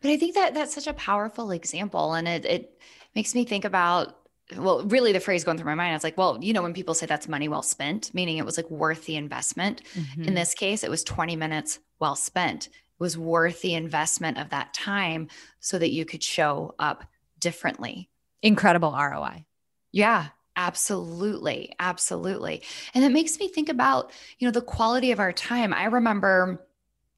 [0.00, 2.14] But I think that that's such a powerful example.
[2.14, 2.82] And it, it
[3.14, 4.16] makes me think about,
[4.56, 6.94] well, really the phrase going through my mind, it's like, well, you know, when people
[6.94, 9.82] say that's money well spent, meaning it was like worth the investment.
[9.94, 10.24] Mm-hmm.
[10.24, 12.66] In this case, it was 20 minutes well spent.
[12.66, 15.28] It was worth the investment of that time
[15.58, 17.04] so that you could show up
[17.40, 18.10] differently.
[18.42, 19.46] Incredible ROI.
[19.90, 21.72] Yeah, absolutely.
[21.78, 22.62] Absolutely.
[22.94, 25.72] And it makes me think about, you know, the quality of our time.
[25.72, 26.66] I remember,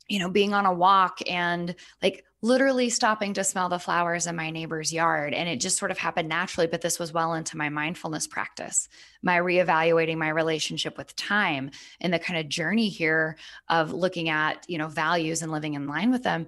[0.09, 4.37] you know, being on a walk and like literally stopping to smell the flowers in
[4.37, 5.35] my neighbor's yard.
[5.35, 8.89] And it just sort of happened naturally, but this was well into my mindfulness practice,
[9.23, 11.71] my reevaluating my relationship with time
[12.01, 13.37] and the kind of journey here
[13.69, 16.47] of looking at, you know, values and living in line with them.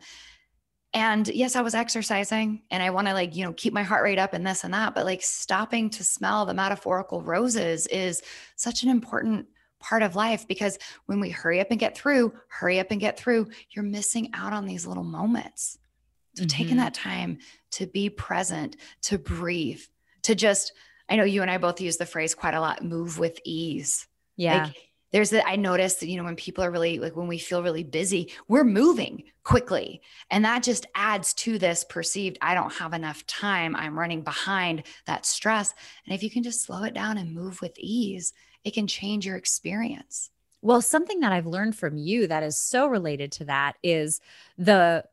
[0.94, 4.03] And yes, I was exercising and I want to like, you know, keep my heart
[4.03, 8.22] rate up and this and that, but like stopping to smell the metaphorical roses is
[8.57, 9.46] such an important
[9.81, 13.18] part of life because when we hurry up and get through, hurry up and get
[13.18, 15.79] through, you're missing out on these little moments.
[16.35, 16.81] So taking Mhm.
[16.81, 17.38] that time
[17.72, 19.83] to be present, to breathe,
[20.22, 20.72] to just,
[21.09, 24.07] I know you and I both use the phrase quite a lot, move with ease.
[24.37, 24.64] Yeah.
[24.64, 27.38] Like there's that I noticed that, you know, when people are really like when we
[27.38, 30.03] feel really busy, we're moving quickly.
[30.31, 33.75] And that just adds to this perceived, I don't have enough time.
[33.75, 35.73] I'm running behind that stress.
[36.05, 39.25] And if you can just slow it down and move with ease, it can change
[39.25, 40.31] your experience.
[40.61, 44.21] Well, something that I've learned from you that is so related to that is
[44.59, 45.05] the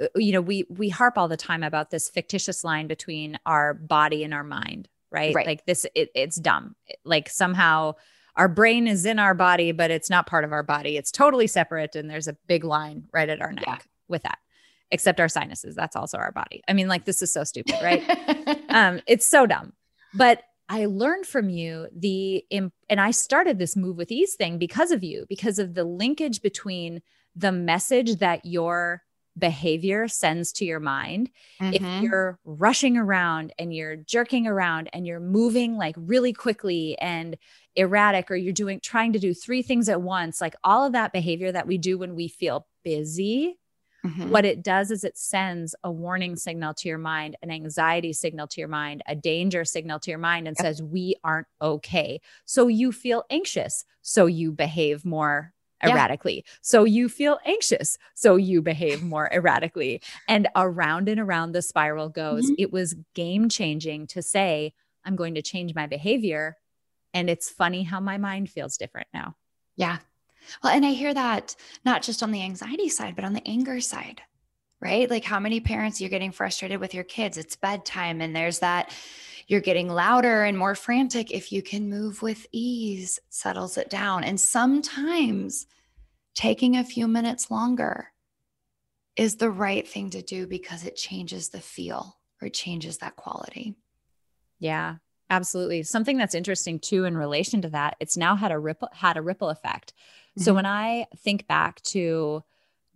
[0.00, 3.74] uh, you know, we we harp all the time about this fictitious line between our
[3.74, 5.34] body and our mind, right?
[5.34, 5.46] Right.
[5.46, 6.74] Like this it, it's dumb.
[7.04, 7.94] Like somehow
[8.40, 10.96] our brain is in our body, but it's not part of our body.
[10.96, 13.78] It's totally separate and there's a big line right at our neck Yeah.
[14.08, 14.38] with that.
[14.90, 16.62] Except our sinuses, that's also our body.
[16.66, 18.02] I mean, like this is so stupid, right?
[18.70, 19.72] um it's so dumb
[20.14, 24.90] but i learned from you the and i started this move with ease thing because
[24.90, 27.02] of you because of the linkage between
[27.36, 29.02] the message that your
[29.38, 31.30] behavior sends to your mind
[31.70, 32.00] if Mhm.
[32.00, 37.36] you're rushing around and you're jerking around and you're moving like really quickly and
[37.76, 41.12] erratic or you're doing trying to do three things at once like all of that
[41.12, 43.56] behavior that we do when we feel busy
[44.04, 44.40] Mhm.
[44.40, 48.46] what it does is it sends a warning signal to your mind, an anxiety signal
[48.48, 50.66] to your mind, a danger signal to your mind, and Yep.
[50.66, 52.20] says, We aren't okay.
[52.44, 53.84] So you feel anxious.
[54.02, 55.90] So you behave more Yeah.
[55.92, 56.44] erratically.
[56.60, 57.98] So you feel anxious.
[58.14, 60.02] So you behave more erratically.
[60.28, 62.50] And around and around the spiral goes.
[62.50, 62.54] Mhm.
[62.58, 66.56] It was game changing to say, I'm going to change my behavior.
[67.14, 69.36] And it's funny how my mind feels different now.
[69.76, 69.98] Yeah.
[70.62, 73.80] Well, and I hear that not just on the anxiety side, but on the anger
[73.80, 74.22] side,
[74.80, 75.08] right?
[75.08, 77.36] Like how many parents you're getting frustrated with your kids?
[77.36, 78.94] It's bedtime, and there's that
[79.50, 81.32] you're getting louder and more frantic.
[81.32, 84.22] If you can move with ease, settles it down.
[84.22, 85.66] And sometimes
[86.36, 88.12] taking a few minutes longer
[89.16, 93.16] is the right thing to do because it changes the feel or it changes that
[93.16, 93.74] quality.
[94.60, 94.96] Yeah,
[95.28, 95.82] absolutely.
[95.82, 99.22] Something that's interesting too in relation to that, it's now had a ripple had a
[99.22, 99.92] ripple effect.
[100.36, 100.56] So Mhm.
[100.56, 102.44] when I think back to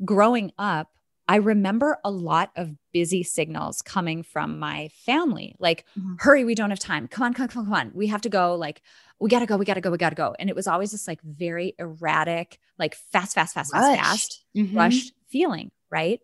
[0.05, 0.93] growing up,
[1.27, 5.57] I remember a lot of busy signals coming from my family.
[5.59, 6.17] Like, Mhm.
[6.21, 7.09] hurry, we don't have time.
[7.09, 7.93] Come on, come on, come on, come on.
[7.95, 8.55] We have to go.
[8.55, 8.83] Like,
[9.21, 10.35] we gotta go, we gotta go, we gotta go.
[10.39, 14.75] And it was always this like very erratic, like fast, fast, fast, fast, fast Mhm.
[14.77, 16.21] rushed feeling, right?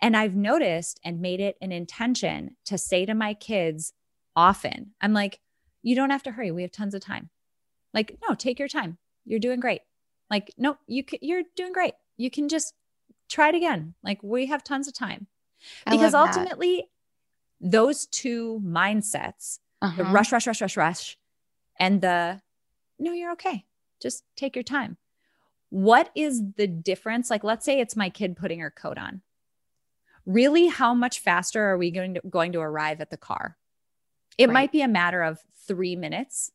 [0.00, 3.92] And I've noticed and made it an intention to say to my kids
[4.34, 5.40] often, I'm like,
[5.82, 6.50] you don't have to hurry.
[6.50, 7.28] We have tons of time.
[7.92, 8.96] Like, no, take your time.
[9.26, 9.82] You're doing great.
[10.30, 11.94] Like, no, you can, you're doing great.
[12.16, 12.72] You can just
[13.30, 13.94] try it again.
[14.02, 15.26] Like, we have tons of time.
[15.86, 16.36] I Because love that.
[16.36, 16.90] ultimately,
[17.60, 20.12] those two mindsets, the Uh-huh.
[20.12, 21.18] rush, rush, rush, rush, rush,
[21.78, 22.42] and the
[22.98, 23.64] no, you're okay.
[24.02, 24.98] Just take your time.
[25.70, 27.30] What is the difference?
[27.30, 29.22] Like, let's say it's my kid putting her coat on.
[30.26, 33.56] Really, how much faster are we going to going to arrive at the car?
[34.36, 34.52] It Right.
[34.54, 36.50] might be a matter of three minutes,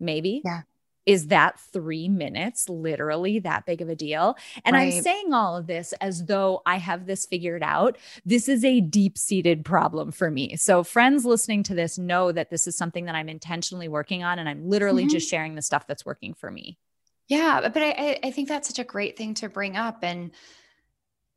[0.00, 0.42] maybe.
[0.44, 0.62] Yeah.
[1.06, 4.36] Is that three minutes literally that big of a deal?
[4.64, 7.96] And I'm saying all of this as though I have this figured out.
[8.24, 10.56] This is a deep seated problem for me.
[10.56, 14.38] So, friends listening to this know that this is something that I'm intentionally working on,
[14.38, 15.10] and I'm literally Mhm.
[15.10, 16.76] just sharing the stuff that's working for me.
[17.28, 19.98] Yeah, but I, I- think that's such a great thing to bring up.
[20.02, 20.30] And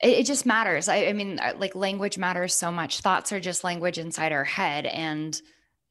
[0.01, 0.87] it, it just matters.
[0.87, 2.99] I, I mean, uh, like language matters so much.
[3.01, 5.39] Thoughts are just language inside our head, and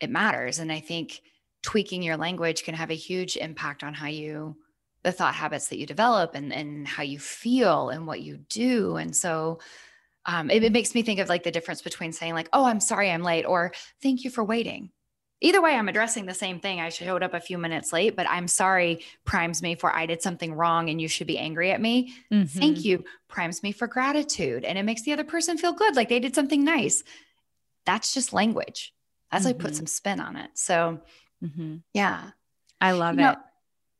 [0.00, 0.58] it matters.
[0.58, 1.20] And I think
[1.62, 4.56] tweaking your language can have a huge impact on how you,
[5.02, 8.96] the thought habits that you develop and, and how you feel and what you do.
[8.96, 9.58] And so
[10.26, 12.80] um, it, it makes me think of like the difference between saying, like, oh, I'm
[12.80, 14.90] sorry I'm late, or thank you for waiting.
[15.40, 16.80] Either way, I'm addressing the same thing.
[16.80, 20.20] I showed up a few minutes late, but I'm sorry primes me for I did
[20.20, 22.12] something wrong and you should be angry at me.
[22.32, 22.58] Mm-hmm.
[22.58, 24.64] Thank you primes me for gratitude.
[24.64, 27.04] And it makes the other person feel good, like they did something nice.
[27.86, 28.92] That's just language.
[29.30, 29.76] That's like put Mhm.
[29.76, 30.50] some spin on it.
[30.54, 31.00] So,
[31.44, 31.82] Mhm.
[31.94, 32.30] yeah.
[32.80, 33.38] I love You know, it.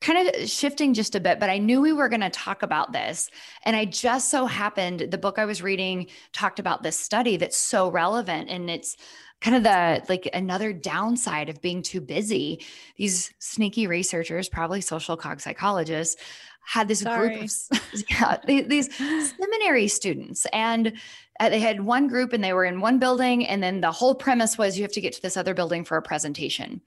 [0.01, 2.92] kind of shifting just a bit, but I knew we were going to talk about
[2.92, 3.29] this.
[3.64, 7.57] And I just so happened the book I was reading talked about this study that's
[7.57, 8.48] so relevant.
[8.51, 8.96] And it's
[9.40, 12.64] kind of the like another downside of being too busy.
[12.96, 16.20] These sneaky researchers, probably social cog psychologists,
[16.64, 17.51] had this group of
[18.11, 20.46] yeah, these seminary students.
[20.53, 20.92] And
[21.40, 23.46] uh, they had one group and they were in one building.
[23.46, 25.96] And then the whole premise was you have to get to this other building for
[25.96, 26.81] a presentation.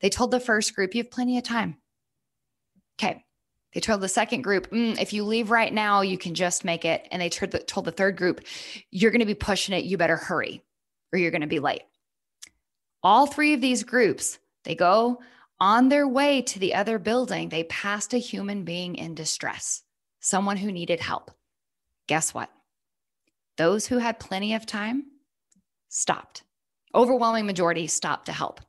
[0.00, 1.76] They told the first group, you have plenty of time.
[3.00, 3.24] Okay.
[3.74, 6.84] They told the second group, "Mm, if you leave right now, you can just make
[6.84, 7.06] it.
[7.10, 8.44] And they told the, told the third group,
[8.90, 9.84] you're going to be pushing it.
[9.84, 10.62] You better hurry
[11.12, 11.82] or you're going to be late.
[13.02, 15.20] All three of these groups, they go
[15.60, 17.48] on their way to the other building.
[17.48, 19.82] They passed a human being in distress,
[20.20, 21.30] someone who needed help.
[22.06, 22.50] Guess what?
[23.56, 25.04] Those who had plenty of time
[25.88, 26.42] stopped.
[26.94, 28.60] Overwhelming majority stopped to help.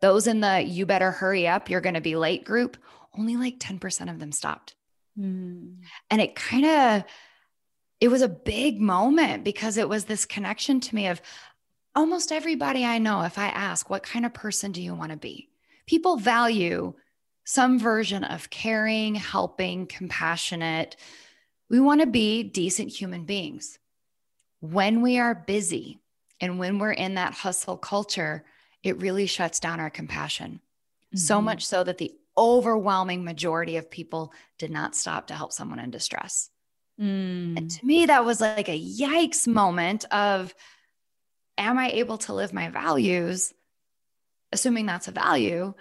[0.00, 2.76] Those in the you better hurry up, you're going to be late group,
[3.16, 4.74] only like 10% of them stopped.
[5.18, 5.76] Mm.
[6.10, 7.04] And it kind of
[8.00, 11.20] it was a big moment because it was this connection to me of
[11.96, 15.18] almost everybody I know if I ask what kind of person do you want to
[15.18, 15.48] be?
[15.86, 16.94] People value
[17.44, 20.96] some version of caring, helping, compassionate.
[21.70, 23.78] We want to be decent human beings.
[24.60, 25.98] When we are busy
[26.40, 28.44] and when we're in that hustle culture,
[28.82, 30.60] it really shuts down our compassion.
[31.14, 31.44] So Mhm.
[31.44, 35.90] much so that the overwhelming majority of people did not stop to help someone in
[35.90, 36.50] distress.
[37.00, 37.56] Mm.
[37.56, 40.54] And to me, that was like a yikes moment of,
[41.56, 43.52] am I able to live my values,
[44.52, 45.74] assuming that's a value,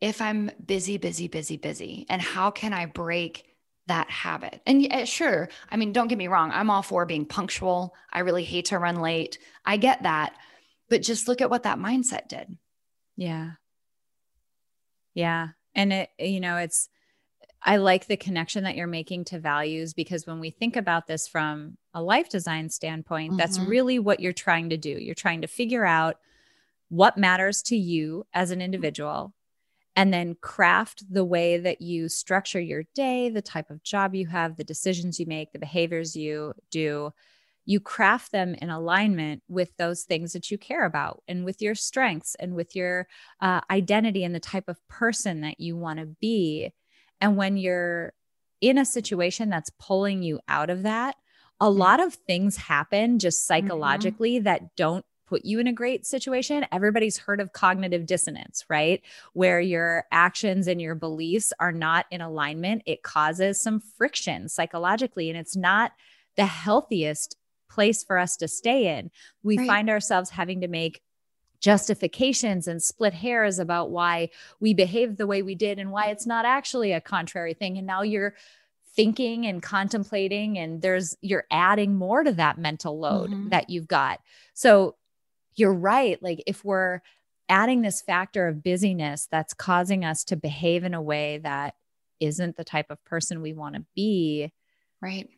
[0.00, 2.06] if I'm busy, busy, busy, busy?
[2.08, 3.46] And how can I break
[3.86, 4.60] that habit?
[4.66, 7.94] And yeah, sure, I mean, don't get me wrong, I'm all for being punctual.
[8.12, 9.38] I really hate to run late.
[9.64, 10.36] I get that.
[10.92, 12.58] But just look at what that mindset did.
[13.16, 13.52] Yeah.
[15.14, 15.48] Yeah.
[15.74, 16.90] And it, you know, it's,
[17.62, 21.26] I like the connection that you're making to values because when we think about this
[21.26, 23.68] from a life design standpoint, that's Mhm.
[23.68, 24.90] really what you're trying to do.
[24.90, 26.18] You're trying to figure out
[26.90, 29.32] what matters to you as an individual
[29.96, 34.26] and then craft the way that you structure your day, the type of job you
[34.26, 37.14] have, the decisions you make, the behaviors you do.
[37.64, 41.74] You craft them in alignment with those things that you care about and with your
[41.74, 43.06] strengths and with your
[43.40, 46.72] uh, identity and the type of person that you want to be.
[47.20, 48.12] And when you're
[48.60, 51.16] in a situation that's pulling you out of that,
[51.60, 56.66] a lot of things happen just psychologically that don't put you in a great situation.
[56.70, 59.00] Everybody's heard of cognitive dissonance, right?
[59.32, 62.82] Where your actions and your beliefs are not in alignment.
[62.84, 65.92] It causes some friction psychologically, and it's not
[66.36, 67.36] the healthiest
[67.72, 69.10] place for us to stay in.
[69.42, 69.66] We Right.
[69.66, 71.02] find ourselves having to make
[71.60, 74.28] justifications and split hairs about why
[74.60, 77.78] we behaved the way we did and why it's not actually a contrary thing.
[77.78, 78.34] And now you're
[78.94, 83.50] thinking and contemplating and there's you're adding more to that mental load Mhm.
[83.50, 84.20] that you've got.
[84.54, 84.96] So
[85.54, 86.20] you're right.
[86.22, 87.00] Like if we're
[87.48, 91.74] adding this factor of busyness that's causing us to behave in a way that
[92.20, 94.52] isn't the type of person we want to be,
[95.00, 95.28] Right.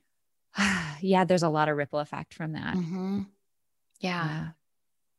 [1.01, 2.75] yeah, there's a lot of ripple effect from that.
[2.75, 3.23] Mm-hmm.
[4.01, 4.25] Yeah.
[4.27, 4.49] Yeah.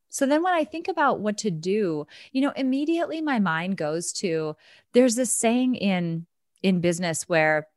[0.09, 4.13] So then when I think about what to do, you know, immediately my mind goes
[4.13, 4.55] to
[4.93, 6.25] there's this saying in
[6.63, 7.67] in business where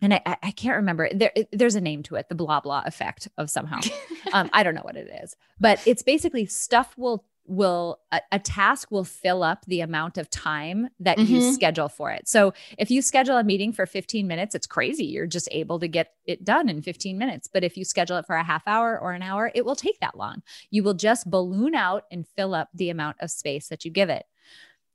[0.00, 2.82] and I, I- I can't remember there there's a name to it the blah blah
[2.84, 3.80] effect of somehow
[4.32, 8.38] um, I don't know what it is, but it's basically stuff will will a, a
[8.38, 11.52] task will fill up the amount of time that you Mhm.
[11.54, 12.28] schedule for it.
[12.28, 15.06] So if you schedule a meeting for 15 minutes, it's crazy.
[15.06, 17.48] You're just able to get it done in 15 minutes.
[17.50, 19.98] But if you schedule it for a half hour or an hour, it will take
[20.00, 20.42] that long.
[20.70, 24.10] You will just balloon out and fill up the amount of space that you give
[24.10, 24.26] it.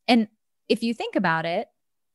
[0.08, 0.28] And
[0.70, 1.68] if you think about it,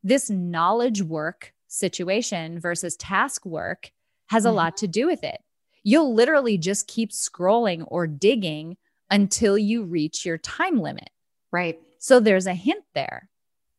[0.05, 3.91] this knowledge work situation versus task work
[4.29, 4.55] has a Mhm.
[4.55, 5.41] lot to do with it.
[5.83, 8.77] You'll literally just keep scrolling or digging
[9.11, 11.11] until you reach your time limit.
[11.51, 11.81] Right.
[11.99, 13.29] So there's a hint there.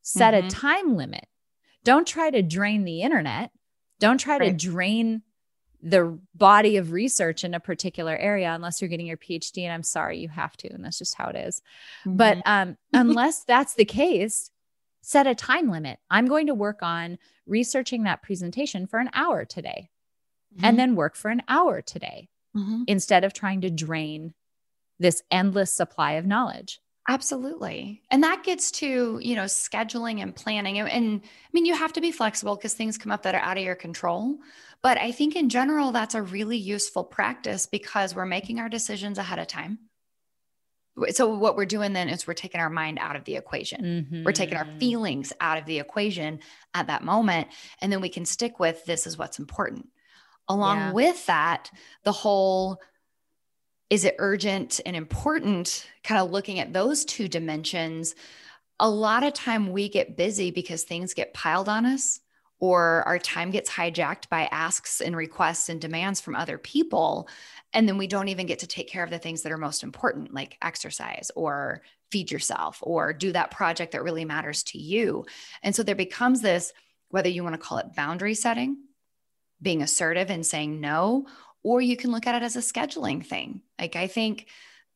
[0.01, 0.49] Set a Mhm.
[0.49, 1.27] time limit.
[1.84, 3.51] Don't try to drain the internet.
[3.99, 5.23] Don't try to drain
[5.82, 9.63] the body of research in a particular area unless you're getting your PhD.
[9.63, 10.69] And I'm sorry, you have to.
[10.73, 11.61] And that's just how it is.
[12.05, 12.51] But Mm-hmm.
[12.51, 14.51] um, unless that's the case,
[15.01, 15.99] set a time limit.
[16.09, 19.89] I'm going to work on researching that presentation for an hour today
[20.57, 20.59] Mhm.
[20.63, 22.84] and then work for an hour today Mhm.
[22.88, 24.34] instead of trying to drain
[25.00, 26.80] this endless supply of knowledge.
[27.08, 28.04] Absolutely.
[28.12, 30.78] And that gets to, you know, scheduling and planning.
[30.78, 33.41] And, and I mean, you have to be flexible because things come up that are
[33.41, 34.38] out of your control.
[34.84, 39.18] But I think in general, that's a really useful practice because we're making our decisions
[39.18, 39.80] ahead of time.
[41.10, 43.82] So, what we're doing then is we're taking our mind out of the equation.
[43.82, 44.24] Mm-hmm.
[44.24, 44.80] We're taking our mm-hmm.
[44.80, 46.39] feelings out of the equation
[46.74, 47.47] at that moment.
[47.82, 49.88] And then we can stick with this is what's important.
[50.47, 50.91] Along yeah.
[50.91, 51.72] with that,
[52.04, 52.82] the whole
[53.90, 58.16] is it urgent and important kind of looking at those two dimensions
[58.80, 62.22] a lot of time we get busy because things get piled on us
[62.62, 67.28] or our time gets hijacked by asks and requests and demands from other people
[67.74, 69.84] and then we don't even get to take care of the things that are most
[69.84, 71.82] important like exercise or
[72.12, 75.26] feed yourself or do that project that really matters to you.
[75.62, 76.74] And so there becomes this
[77.10, 78.78] whether you want to call it boundary setting
[79.62, 81.26] being assertive and saying no
[81.64, 83.62] or you can look at it as a scheduling thing.
[83.80, 84.47] Like I think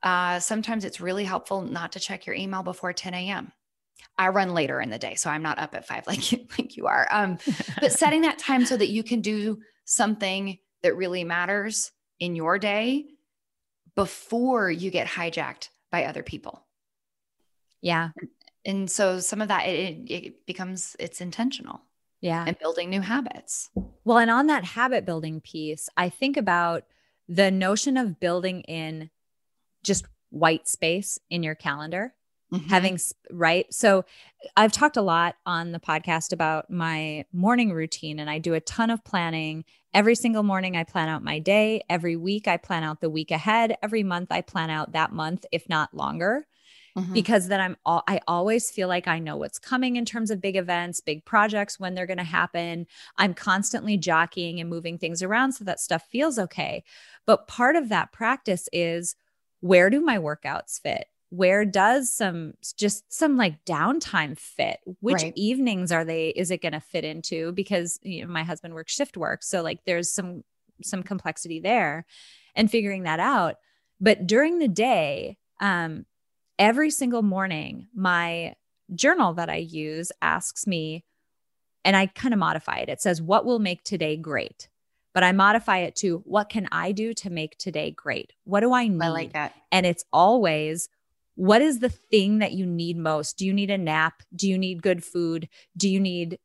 [0.01, 3.51] uh, sometimes it's really helpful not to check your email before 10 a.m.
[4.17, 6.77] I run later in the day, so I'm not up at five like you, like
[6.77, 7.07] you are.
[7.11, 7.37] Um,
[7.79, 12.59] but setting that time so that you can do something that really matters in your
[12.59, 13.05] day
[13.95, 16.65] before you get hijacked by other people.
[17.81, 18.09] Yeah.
[18.65, 21.81] And so some of that it, it becomes it's intentional.
[22.23, 22.45] Yeah.
[22.47, 23.69] And building new habits.
[24.05, 26.85] Well, and on that habit building piece, I think about
[27.27, 29.09] the notion of building in
[29.83, 32.13] just white space in your calendar.
[32.53, 32.69] Mm-hmm.
[32.69, 32.99] Having
[33.29, 33.65] right.
[33.73, 34.05] So
[34.55, 38.61] I've talked a lot on the podcast about my morning routine, and I do a
[38.61, 39.65] ton of planning.
[39.93, 41.81] Every single morning, I plan out my day.
[41.89, 43.75] Every week, I plan out the week ahead.
[43.83, 46.45] Every month, I plan out that month, if not longer
[46.97, 47.13] mm-hmm.
[47.13, 50.41] because then I'm all, I always feel like I know what's coming in terms of
[50.41, 52.87] big events, big projects, when they're going to happen.
[53.17, 56.83] I'm constantly jockeying and moving things around so that stuff feels okay.
[57.25, 59.15] But part of that practice is
[59.61, 61.07] where do my workouts fit?
[61.33, 65.33] where does some just some like downtime fit which right.
[65.35, 68.93] evenings are they is it going to fit into because you know my husband works
[68.93, 70.43] shift work so like there's some
[70.83, 72.05] some complexity there
[72.55, 73.55] and figuring that out
[73.99, 76.05] but during the day um
[76.59, 78.55] every single morning, my
[78.93, 81.03] journal that I use asks me,
[81.85, 82.89] and I kind of modify it.
[82.89, 84.69] It says, What will make today great?
[85.13, 88.33] But I modify it to, What can I do to make today great?
[88.45, 89.03] What do I need?
[89.03, 89.53] I like that.
[89.71, 90.89] And it's always,
[91.35, 93.37] What is the thing that you need most?
[93.37, 94.23] Do you need a nap?
[94.35, 95.49] Do you need good food?
[95.75, 96.39] Do you need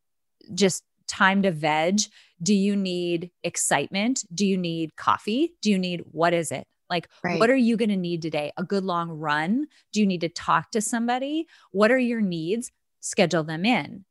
[0.54, 2.00] just time to veg?
[2.42, 4.24] Do you need excitement?
[4.32, 5.54] Do you need coffee?
[5.62, 6.66] Do you need what is it?
[6.90, 7.38] Like, right.
[7.38, 8.52] what are you going to need today?
[8.56, 9.66] A good long run?
[9.92, 11.46] Do you need to talk to somebody?
[11.70, 12.70] What are your needs?
[13.00, 14.04] Schedule them in.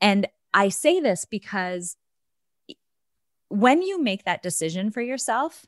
[0.00, 1.96] And I say this because
[3.48, 5.66] when you make that decision for yourself,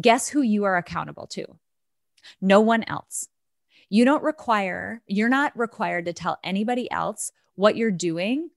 [0.00, 1.44] guess who you are accountable to?
[2.40, 3.28] No one else.
[3.90, 8.50] You don't require, you're not required to tell anybody else what you're doing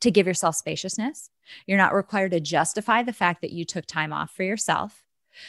[0.00, 1.30] to give yourself spaciousness.
[1.66, 5.02] You're not required to justify the fact that you took time off for yourself.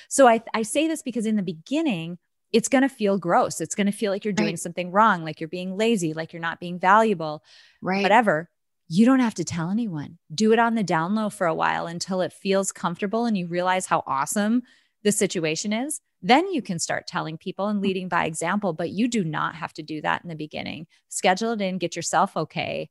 [0.08, 2.18] So I, I say this because in the beginning,
[2.52, 3.62] it's going to feel gross.
[3.62, 4.60] It's going to feel like you're doing right.
[4.60, 7.44] something wrong, like you're being lazy, like you're not being valuable,
[7.82, 8.02] right?
[8.02, 8.50] Whatever.
[8.88, 10.18] You don't have to tell anyone.
[10.34, 13.46] Do it on the down low for a while until it feels comfortable and you
[13.46, 14.64] realize how awesome
[15.04, 16.02] the situation is.
[16.22, 19.74] Then you can start telling people and leading by example, but you do not have
[19.74, 20.88] to do that in the beginning.
[21.08, 22.90] Schedule it in, get yourself okay,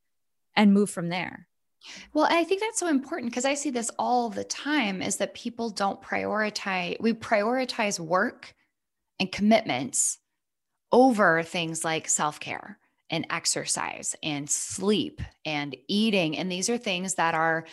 [0.55, 1.49] and move from there.
[2.13, 5.35] Well, I think that's so important because I see this all the time is that
[5.35, 8.55] people don't prioritize, we prioritize work
[9.21, 10.19] and commitments
[10.93, 12.79] over things like self care
[13.11, 16.37] and exercise and sleep and eating.
[16.37, 17.65] And these are things that are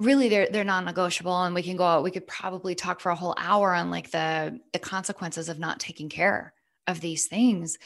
[0.00, 3.14] really they're they're non-negotiable and we can go out we could probably talk for a
[3.14, 6.54] whole hour on like the the consequences of not taking care
[6.86, 7.76] of these things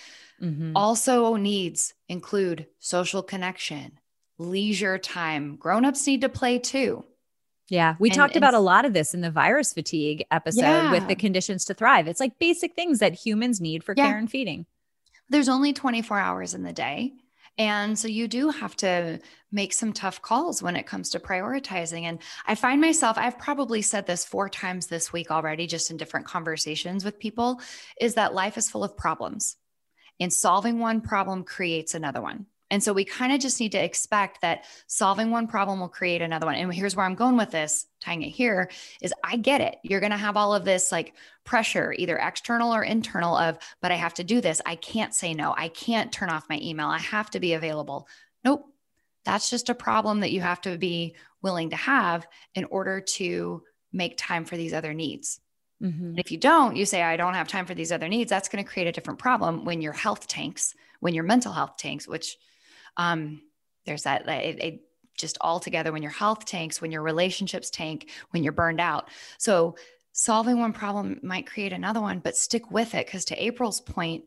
[0.41, 0.73] mm-hmm.
[0.77, 3.99] also needs include social connection
[4.39, 5.57] leisure time.
[5.57, 7.05] Grown-ups need to play too.
[7.69, 10.91] Yeah, we and, talked about a lot of this in the virus fatigue episode yeah.
[10.91, 12.09] with the conditions to thrive.
[12.09, 14.09] It's like basic things that humans need for yeah.
[14.09, 14.67] care and feeding.
[15.31, 17.15] There's only 24 hours in the day.
[17.57, 19.21] And so you do have to
[19.53, 22.03] make some tough calls when it comes to prioritizing.
[22.03, 25.97] And I find myself, I've probably said this four times this week already, just in
[25.97, 27.61] different conversations with people,
[28.01, 29.57] is that life is full of problems.
[30.19, 32.47] And solving one problem creates another one.
[32.71, 36.23] And so we kind of just need to expect that solving one problem will create
[36.23, 36.55] another one.
[36.55, 38.71] And here's where I'm going with this, tying it here
[39.03, 39.77] is I get it.
[39.83, 43.93] You're going to have all of this like pressure, either external or internal of, but
[43.93, 44.63] I have to do this.
[44.65, 45.55] I can't say no.
[45.57, 46.89] I can't turn off my email.
[46.89, 48.09] I have to be available.
[48.45, 48.67] Nope.
[49.25, 53.63] That's just a problem that you have to be willing to have in order to
[53.93, 55.41] make time for these other needs.
[55.83, 56.19] Mm-hmm.
[56.19, 58.31] If you don't, you say, I don't have time for these other needs.
[58.31, 61.77] That's going to create a different problem when your health tanks, when your mental health
[61.77, 62.37] tanks, which
[62.97, 63.43] um,
[63.87, 64.81] there's that, it, it
[65.17, 69.09] just all together when your health tanks, when your relationships tank, when you're burned out.
[69.39, 69.77] So
[70.13, 73.07] solving one problem might create another one, but stick with it.
[73.07, 74.25] Because to April's point,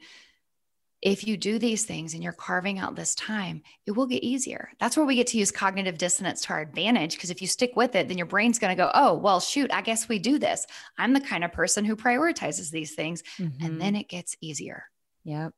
[1.02, 4.72] if you do these things and you're carving out this time, it will get easier.
[4.80, 7.14] That's where we get to use cognitive dissonance to our advantage.
[7.16, 9.72] Because if you stick with it, then your brain's going to go, oh, well, shoot,
[9.72, 10.66] I guess we do this.
[10.98, 13.24] I'm the kind of person who prioritizes these things.
[13.38, 13.64] Mm-hmm.
[13.64, 14.86] And then it gets easier.
[15.24, 15.54] Yep.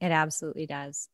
[0.00, 1.08] It absolutely does.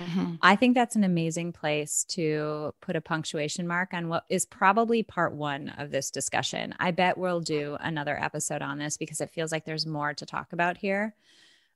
[0.00, 0.34] Mm-hmm.
[0.42, 5.02] I think that's an amazing place to put a punctuation mark on what is probably
[5.02, 6.74] part one of this discussion.
[6.78, 10.26] I bet we'll do another episode on this because it feels like there's more to
[10.26, 11.14] talk about here.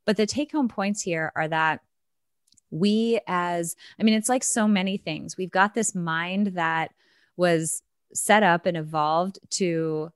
[0.04, 1.80] But the take home points here are that
[2.70, 5.36] we, as I mean, it's like so many things.
[5.36, 6.92] We've got this mind that
[7.36, 10.12] was set up and evolved to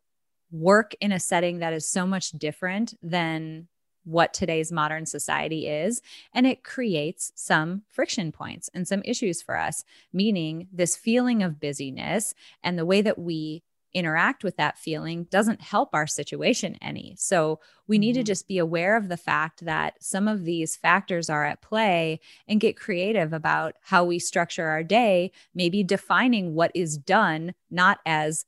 [0.51, 3.67] work in a setting that is so much different than
[4.05, 6.01] what today's modern society is.
[6.33, 11.61] And it creates some friction points and some issues for us, meaning this feeling of
[11.61, 13.63] busyness and the way that we
[13.95, 17.15] interact with that feeling doesn't help our situation any.
[17.17, 18.21] So we need mm-hmm.
[18.21, 22.21] to just be aware of the fact that some of these factors are at play
[22.49, 28.01] and get creative about how we structure our day, maybe defining what is done not
[28.05, 28.45] as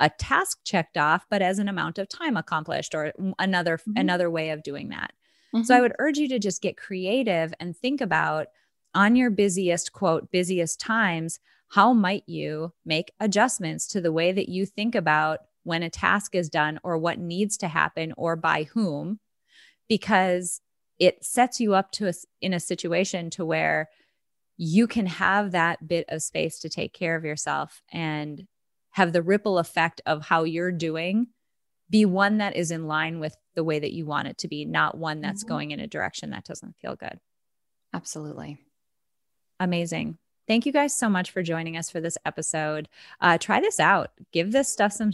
[0.00, 3.92] a task checked off, but as an amount of time accomplished or another mm-hmm.
[3.96, 5.12] another way of doing that.
[5.54, 5.64] Mm-hmm.
[5.64, 8.48] So I would urge you to just get creative and think about
[8.94, 11.38] on your busiest quote busiest times
[11.68, 16.34] how might you make adjustments to the way that you think about when a task
[16.34, 19.20] is done or what needs to happen or by whom
[19.88, 20.60] because
[20.98, 23.88] it sets you up to a, in a situation to where
[24.56, 28.46] you can have that bit of space to take care of yourself and
[28.92, 31.28] have the ripple effect of how you're doing
[31.90, 34.64] be one that is in line with the way that you want it to be,
[34.64, 35.52] not one that's mm-hmm.
[35.52, 37.18] going in a direction that doesn't feel good.
[37.92, 38.58] Absolutely.
[39.58, 40.16] Amazing.
[40.46, 42.88] Thank you guys so much for joining us for this episode.
[43.20, 44.10] Uh, try this out.
[44.32, 45.12] Give this stuff some.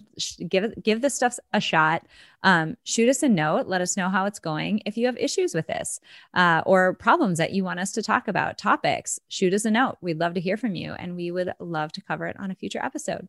[0.49, 2.07] Give give this stuff a shot.
[2.43, 3.67] Um, shoot us a note.
[3.67, 4.81] Let us know how it's going.
[4.87, 6.01] If you have issues with this
[6.33, 9.99] uh, or problems that you want us to talk about, topics, shoot us a note.
[10.01, 12.55] We'd love to hear from you, and we would love to cover it on a
[12.55, 13.29] future episode.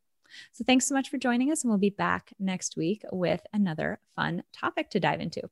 [0.51, 3.99] So thanks so much for joining us, and we'll be back next week with another
[4.15, 5.49] fun topic to dive into.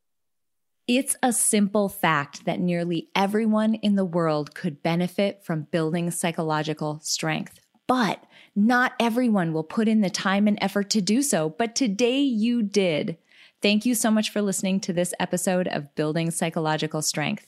[0.88, 7.00] It's a simple fact that nearly everyone in the world could benefit from building psychological
[7.02, 7.60] strength.
[7.88, 8.24] But
[8.56, 11.50] not everyone will put in the time and effort to do so.
[11.50, 13.18] But today you did.
[13.62, 17.48] Thank you so much for listening to this episode of Building Psychological Strength.